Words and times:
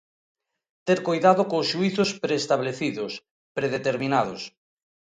Ter 0.87 0.99
coidado 1.07 1.41
cos 1.51 1.67
xuízos 1.71 2.09
preestablecidos, 2.23 3.13
predeterminados. 3.57 4.41